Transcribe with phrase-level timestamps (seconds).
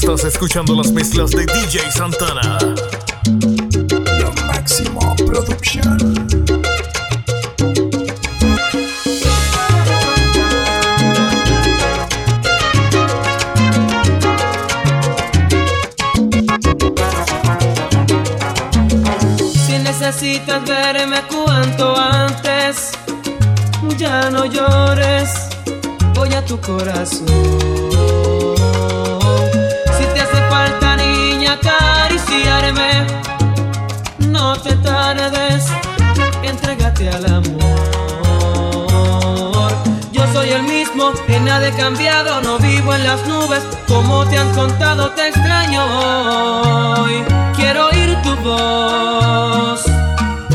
[0.00, 2.56] Estás escuchando las mezclas de DJ Santana.
[4.20, 5.98] Lo máximo producción.
[19.52, 22.92] Si necesitas verme cuanto antes,
[23.98, 25.28] ya no llores,
[26.14, 27.88] voy a tu corazón.
[30.48, 33.06] Falta niña acariciarme,
[34.18, 35.66] no te tardes,
[36.42, 37.78] entrégate al amor.
[40.10, 44.38] Yo soy el mismo, en nada he cambiado, no vivo en las nubes, como te
[44.38, 47.24] han contado te extraño hoy.
[47.54, 49.82] Quiero oír tu voz.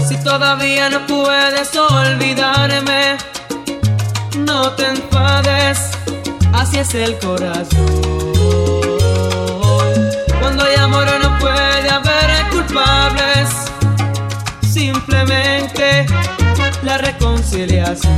[0.08, 3.18] Si todavía no puedes olvidarme,
[4.38, 5.92] no te enfades,
[6.52, 8.43] así es el corazón.
[14.62, 16.06] Simplemente
[16.82, 18.12] la reconciliación.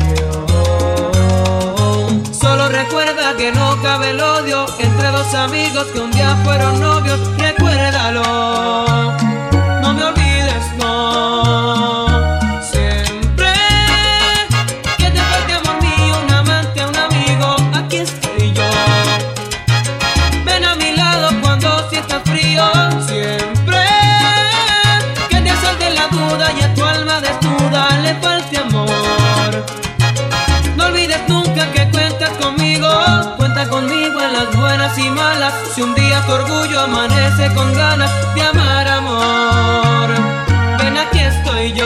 [2.31, 7.19] Solo recuerda que no cabe el odio entre dos amigos que un día fueron novios.
[7.37, 8.23] Recuérdalo,
[9.81, 11.74] no me olvides, no.
[34.95, 35.53] Buenas malas.
[35.73, 40.09] Si un día tu orgullo amanece con ganas de amar amor,
[40.79, 41.85] ven aquí estoy yo.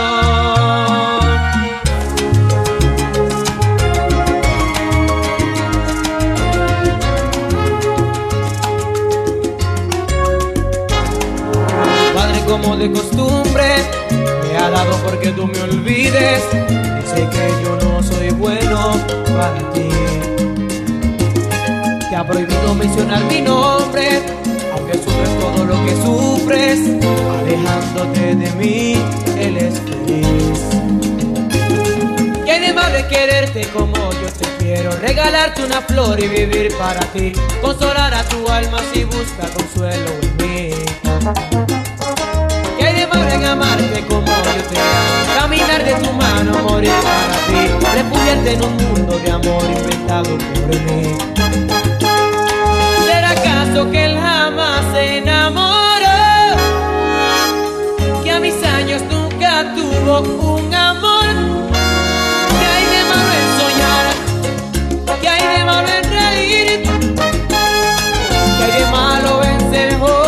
[12.15, 13.67] Padre como de costumbre
[14.43, 16.43] me ha dado porque tú me olvides.
[16.51, 18.93] Dice que yo no soy bueno
[19.25, 19.68] para
[22.29, 24.21] prohibido mencionar mi nombre,
[24.73, 26.79] aunque sufres todo lo que sufres,
[27.39, 28.93] alejándote de mí,
[29.39, 30.59] él es feliz.
[32.45, 34.91] ¿Qué de malo de quererte como yo te quiero?
[34.97, 40.37] Regalarte una flor y vivir para ti, consolar a tu alma si busca consuelo en
[40.37, 40.75] mí.
[42.77, 45.39] ¿Qué hay de malo en amarte como yo te amo?
[45.39, 50.69] Caminar de tu mano, morir para ti Refugiarte en un mundo de amor inventado por
[50.69, 51.38] mí
[53.69, 56.07] ¿Será acaso que él jamás se enamoró?
[58.23, 60.21] Que a mis años nunca tuvo
[60.55, 61.25] un amor
[62.59, 64.05] ¿Qué hay de malo en soñar?
[65.21, 66.83] ¿Qué hay de malo en reír?
[68.57, 70.18] ¿Qué hay de malo en ser joven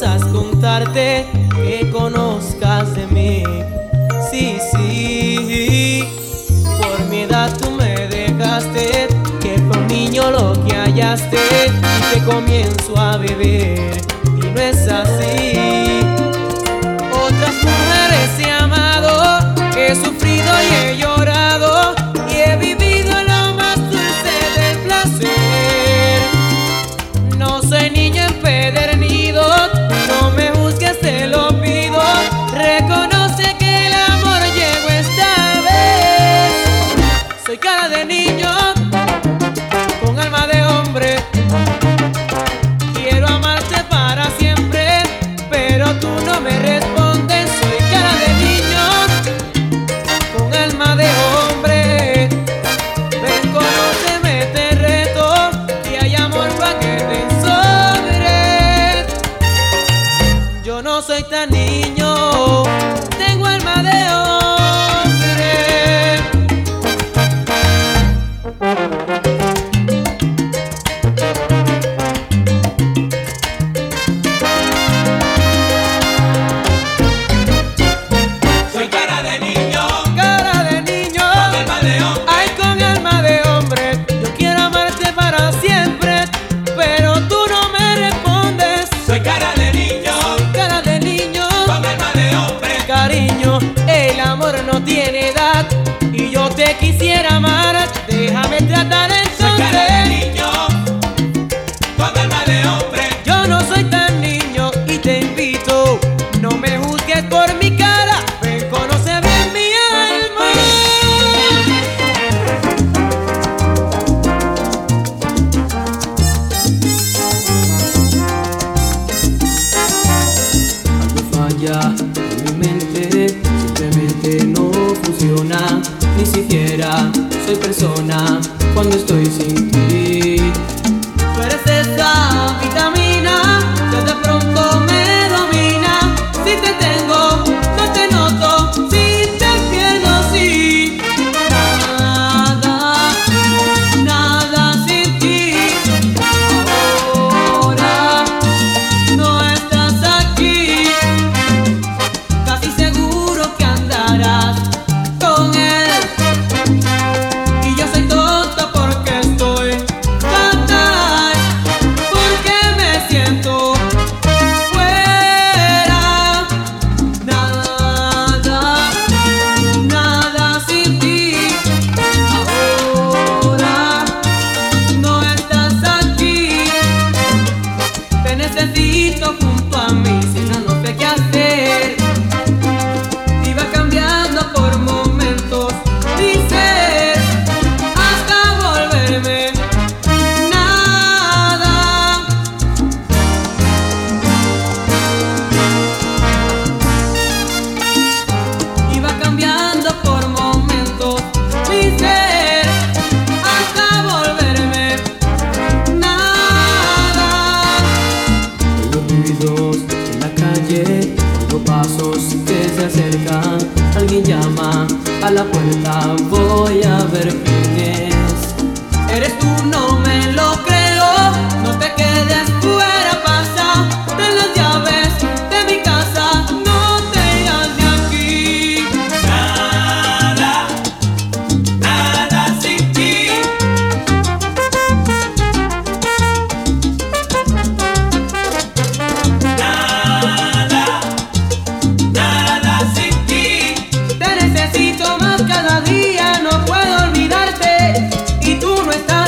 [0.00, 3.42] cosas contarte, que conozcas de mí.
[4.30, 6.04] Sí, sí,
[6.80, 9.08] por mi edad tú me dejaste,
[9.42, 13.90] que fue un niño lo que hallaste y que comienzo a vivir.
[14.36, 15.69] Y no es así.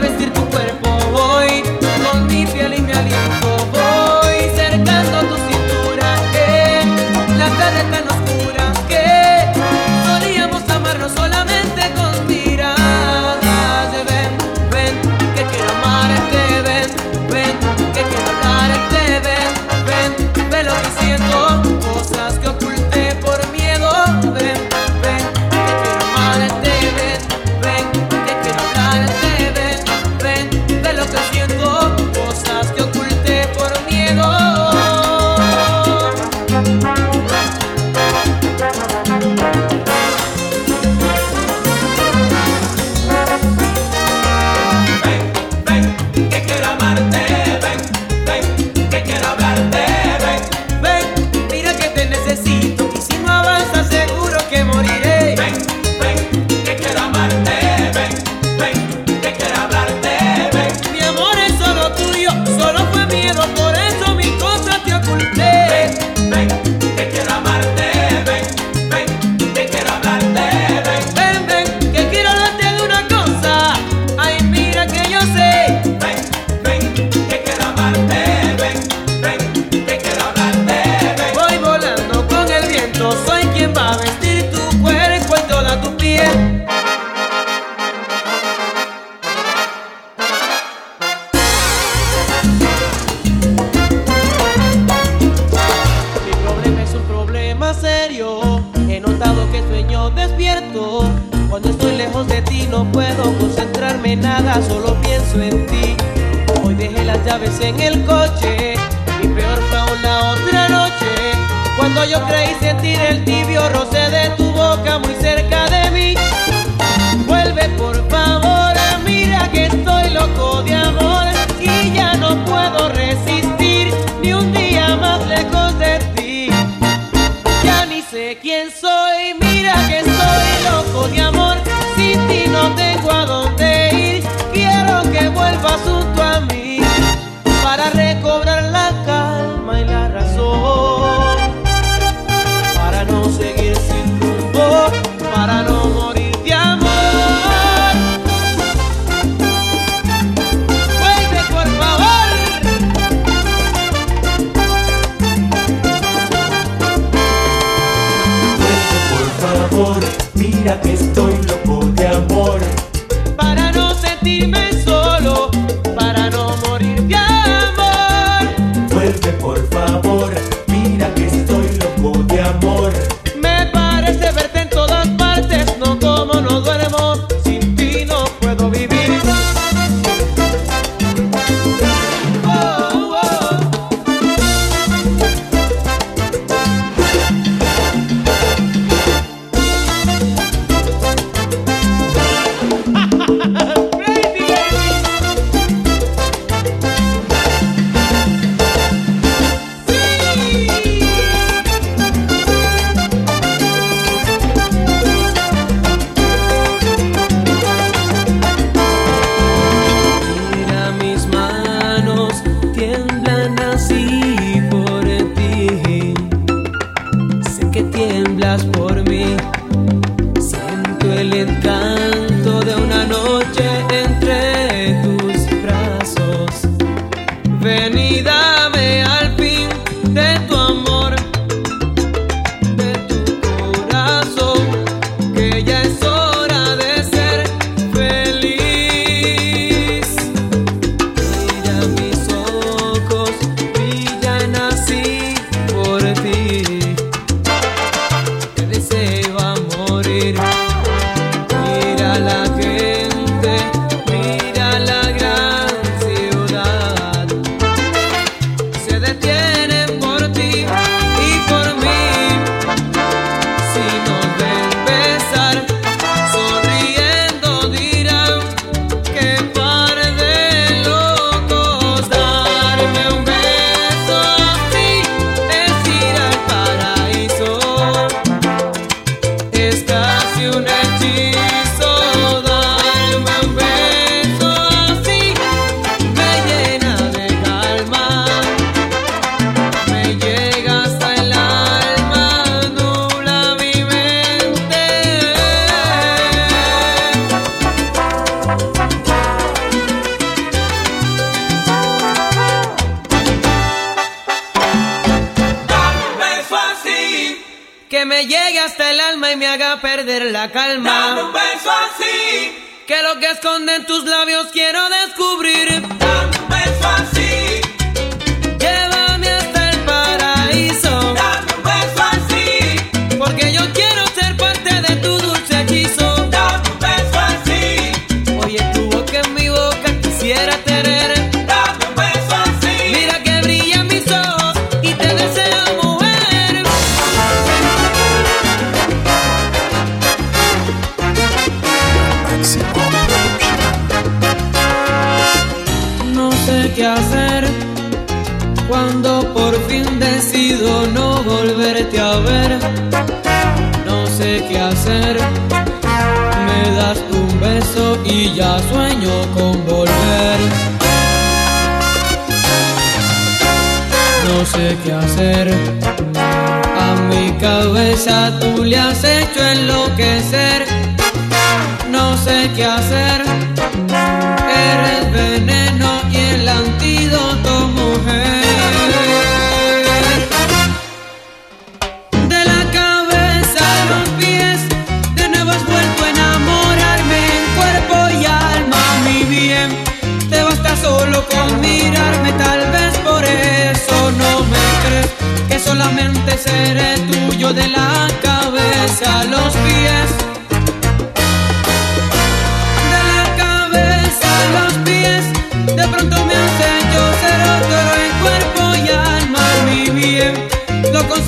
[0.00, 0.49] vestir tu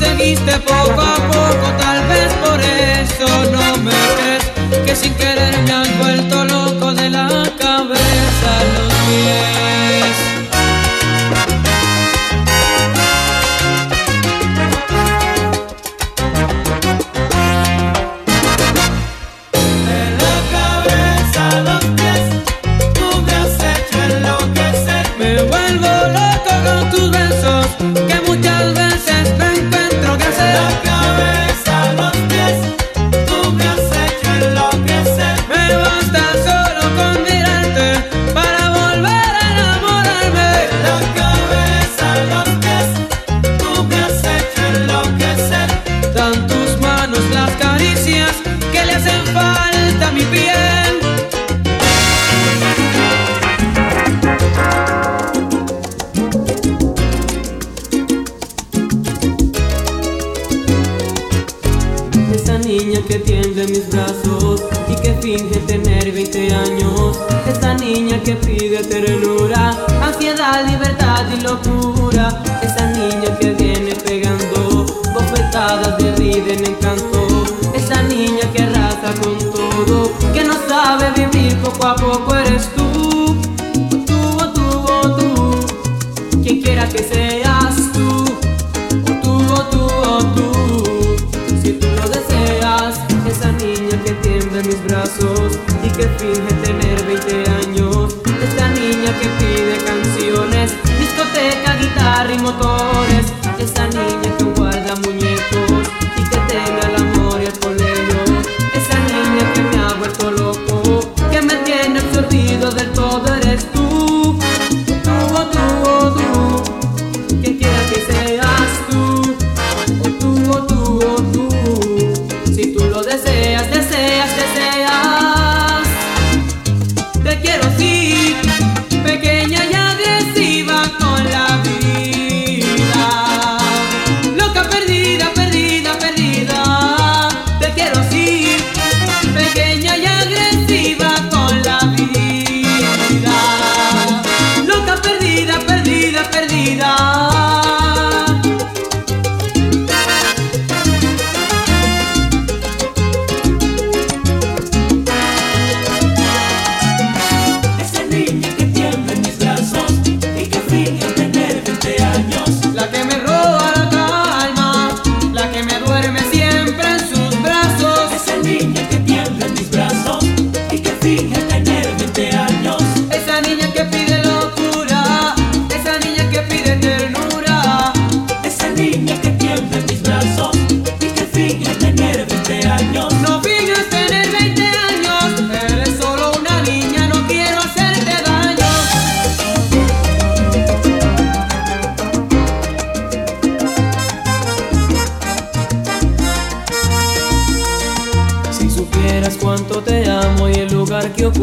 [0.03, 4.45] seguiste poco a poco, tal vez por eso no me crees
[4.87, 7.29] que sin querer me has vuelto loco de la
[7.59, 9.62] cabeza a los pies.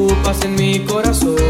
[0.10, 1.49] ocupas en mi corazón.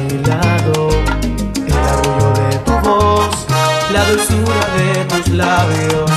[0.00, 0.88] mi lado,
[1.66, 3.46] el arrullo de tu voz,
[3.92, 6.10] la dulzura de tus labios.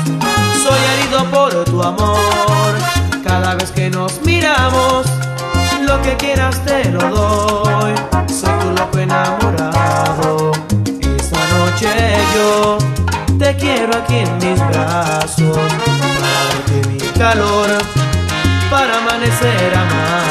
[0.63, 2.73] Soy herido por tu amor,
[3.23, 5.05] cada vez que nos miramos,
[5.81, 7.93] lo que quieras te lo doy.
[8.27, 10.51] Soy tu loco enamorado,
[11.17, 11.89] esta noche
[12.35, 12.77] yo
[13.39, 15.57] te quiero aquí en mis brazos,
[16.17, 17.69] para darte mi calor,
[18.69, 20.26] para amanecer amado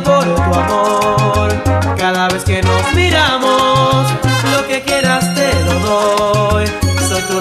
[0.00, 1.62] por tu amor.
[1.96, 4.06] Cada vez que nos miramos,
[4.52, 6.66] lo que quieras te lo doy.
[7.08, 7.40] Soy tu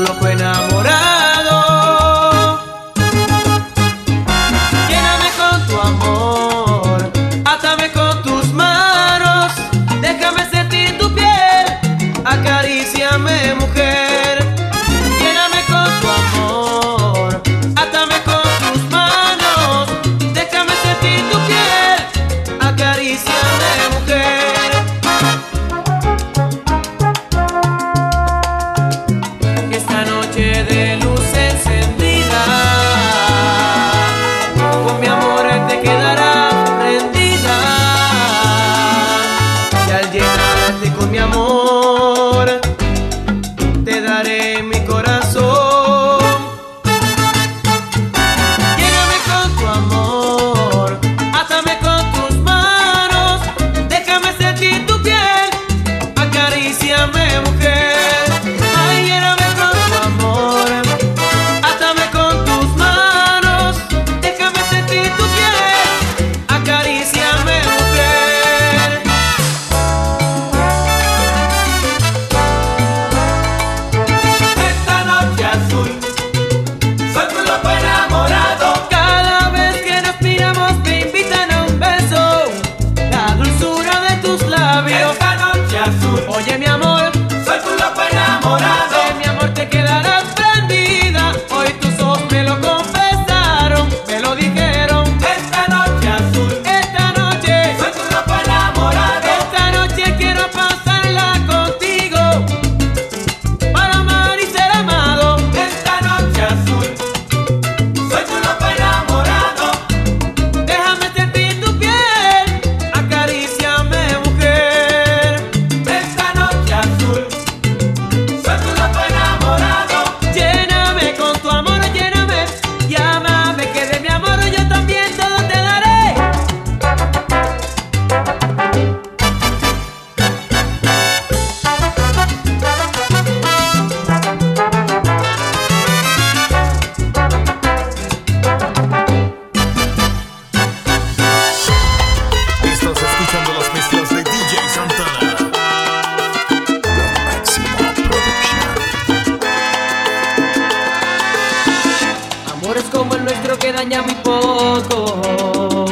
[154.03, 155.91] muy pocos.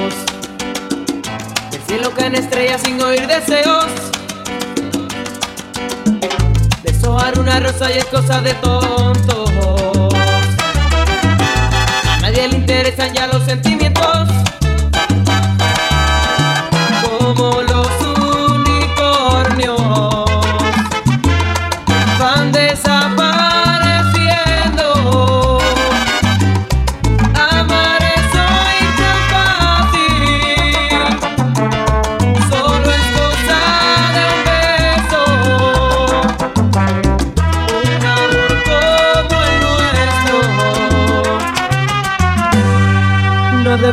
[1.72, 3.88] El cielo caen estrellas sin oír deseos.
[6.84, 9.50] Deshojar una rosa y es cosa de tontos.
[12.08, 14.29] A nadie le interesan ya los sentimientos.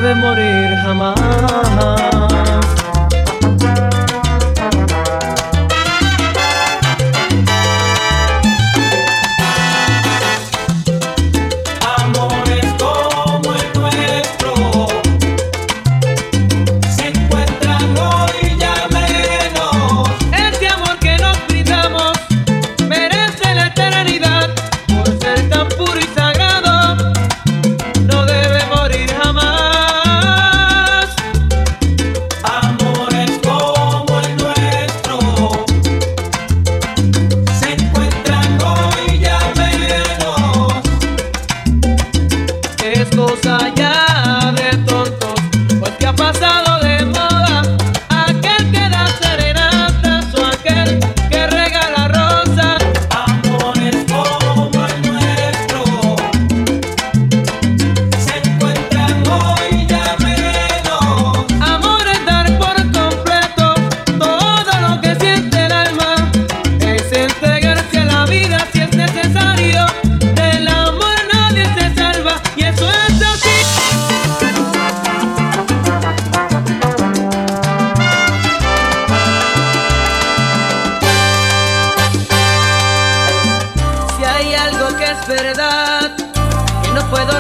[0.07, 0.46] debe morir.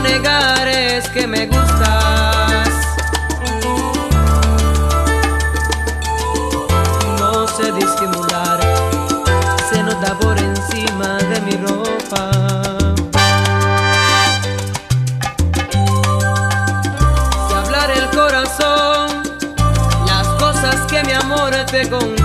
[0.05, 2.69] Es que me gustas.
[7.19, 8.61] No sé disimular,
[9.71, 12.31] se nota por encima de mi ropa.
[17.49, 19.23] Si hablar el corazón,
[20.07, 22.16] las cosas que mi amor te contaría.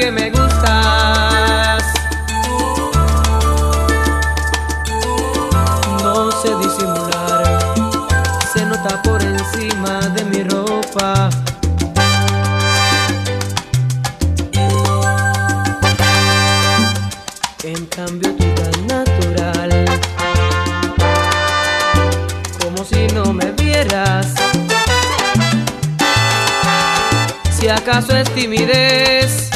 [0.00, 1.82] Que me gustas.
[6.02, 7.74] No sé disimular,
[8.52, 11.28] se nota por encima de mi ropa.
[17.62, 19.84] En cambio tú tan natural,
[22.62, 24.28] como si no me vieras.
[27.52, 29.50] Si acaso es timidez,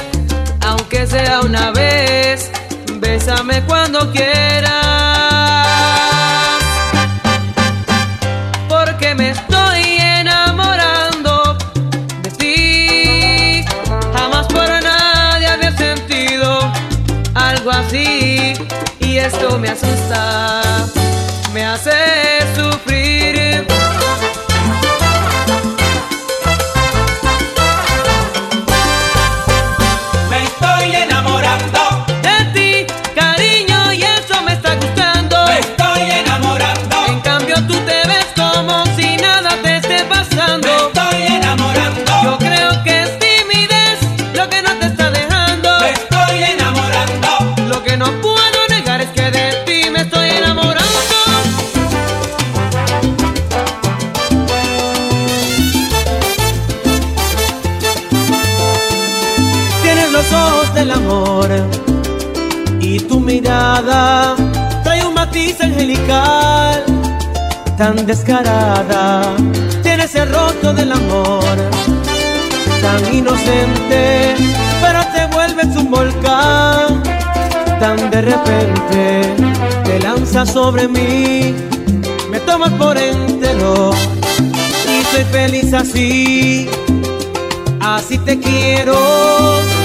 [0.84, 2.50] aunque sea una vez,
[2.96, 4.74] bésame cuando quieras.
[8.68, 11.56] Porque me estoy enamorando
[12.20, 13.64] de ti.
[14.12, 16.70] Jamás por nadie había sentido
[17.34, 18.52] algo así.
[19.00, 20.60] Y esto me asusta,
[21.54, 21.92] me hace
[22.54, 23.66] sufrir.
[63.44, 66.84] Trae un matiz angelical
[67.76, 69.34] tan descarada.
[69.82, 71.44] Tienes el rostro del amor
[72.82, 74.34] tan inocente,
[74.80, 77.02] pero te vuelves un volcán.
[77.80, 79.34] Tan de repente
[79.84, 81.54] te lanzas sobre mí,
[82.30, 83.90] me tomas por entero
[84.88, 86.68] y soy feliz así.
[87.80, 89.83] Así te quiero.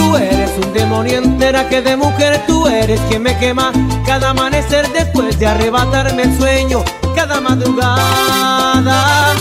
[0.00, 3.70] Tú eres un demonio entera que de mujer tú eres quien me quema
[4.06, 6.82] cada amanecer después de arrebatarme el sueño
[7.14, 9.34] cada madrugada.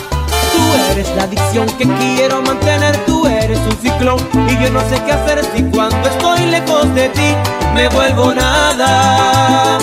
[0.52, 4.19] Tú eres la adicción que quiero mantener, tú eres un ciclón
[4.50, 7.36] y yo no sé qué hacer si cuando estoy lejos de ti
[7.74, 9.80] me vuelvo nada.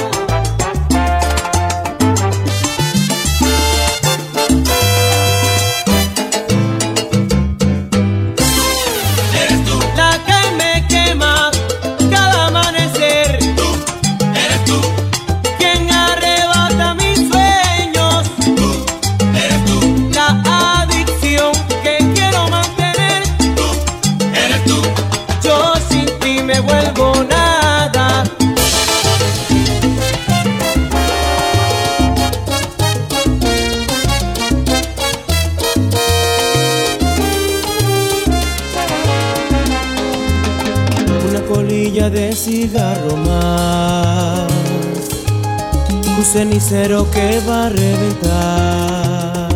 [46.36, 49.48] cenicero que va a reventar.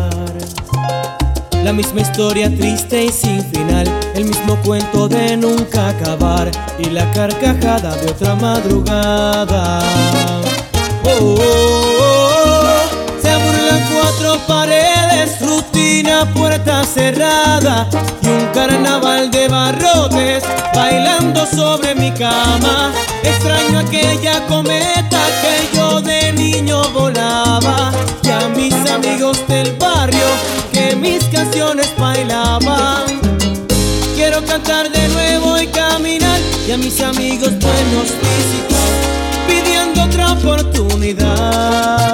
[1.63, 7.05] La misma historia triste y sin final, el mismo cuento de nunca acabar y la
[7.11, 9.79] carcajada de otra madrugada.
[11.03, 17.87] Oh, oh, oh, oh Se burlan cuatro paredes, rutina, puerta cerrada
[18.23, 22.91] y un carnaval de barrotes bailando sobre mi cama.
[23.23, 27.91] Extraño aquella cometa que de niño volaba
[28.23, 30.27] y a mis amigos del barrio
[30.71, 33.19] que mis canciones bailaban.
[34.15, 38.91] Quiero cantar de nuevo y caminar y a mis amigos buenos visitar
[39.47, 42.13] pidiendo otra oportunidad.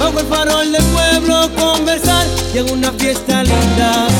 [0.00, 4.15] Bajo el farol del pueblo conversar y en una fiesta linda